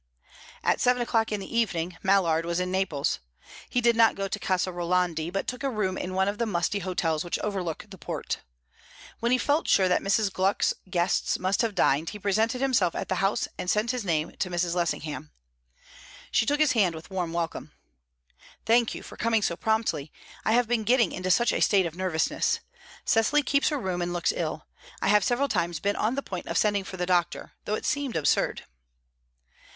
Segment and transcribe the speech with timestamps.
[0.63, 3.19] At seven o'clock in the evening, Mallard was in Naples.
[3.69, 6.47] He did not go to Casa Rolandi, but took a room in one of the
[6.47, 8.39] musty hotels which overlook the port.
[9.19, 10.33] When he felt sure that Mrs.
[10.33, 14.31] Gluck's guests must have dined, he presented himself at the house and sent his name
[14.37, 14.73] to Mrs.
[14.73, 15.29] Lessingham.
[16.31, 17.71] She took his hand with warm welcome.
[18.65, 20.11] "Thank you for coming so promptly.
[20.43, 22.59] I have been getting into such a state of nervousness.
[23.05, 24.65] Cecily keeps her room, and looks ill;
[24.99, 27.85] I have several times been on the point of sending for the doctor, though it
[27.85, 28.63] seemed absurd."